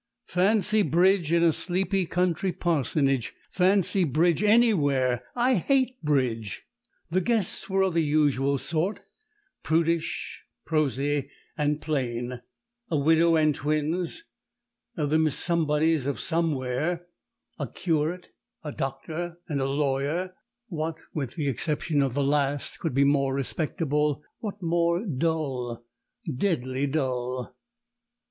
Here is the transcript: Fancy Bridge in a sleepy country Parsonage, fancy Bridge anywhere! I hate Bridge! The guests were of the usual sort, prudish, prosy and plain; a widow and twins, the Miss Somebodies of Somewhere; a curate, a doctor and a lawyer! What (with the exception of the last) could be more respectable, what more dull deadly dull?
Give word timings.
Fancy 0.25 0.81
Bridge 0.81 1.31
in 1.31 1.43
a 1.43 1.53
sleepy 1.53 2.07
country 2.07 2.51
Parsonage, 2.51 3.35
fancy 3.51 4.03
Bridge 4.03 4.41
anywhere! 4.41 5.21
I 5.35 5.53
hate 5.53 6.01
Bridge! 6.01 6.63
The 7.11 7.21
guests 7.21 7.69
were 7.69 7.83
of 7.83 7.93
the 7.93 8.01
usual 8.03 8.57
sort, 8.57 9.01
prudish, 9.61 10.41
prosy 10.65 11.29
and 11.55 11.81
plain; 11.83 12.41
a 12.89 12.97
widow 12.97 13.35
and 13.35 13.53
twins, 13.53 14.23
the 14.95 15.19
Miss 15.19 15.37
Somebodies 15.37 16.07
of 16.07 16.19
Somewhere; 16.19 17.05
a 17.59 17.67
curate, 17.67 18.29
a 18.63 18.71
doctor 18.71 19.37
and 19.47 19.61
a 19.61 19.69
lawyer! 19.69 20.33
What 20.67 20.97
(with 21.13 21.35
the 21.35 21.47
exception 21.47 22.01
of 22.01 22.15
the 22.15 22.23
last) 22.23 22.79
could 22.79 22.95
be 22.95 23.03
more 23.03 23.35
respectable, 23.35 24.23
what 24.39 24.63
more 24.63 25.05
dull 25.05 25.85
deadly 26.25 26.87
dull? 26.87 27.55